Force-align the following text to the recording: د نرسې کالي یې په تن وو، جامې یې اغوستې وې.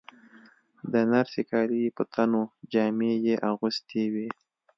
د 0.91 0.93
نرسې 1.11 1.41
کالي 1.49 1.77
یې 1.83 1.89
په 1.97 2.03
تن 2.13 2.29
وو، 2.37 2.43
جامې 2.71 3.13
یې 3.25 3.35
اغوستې 3.49 4.03
وې. 4.13 4.27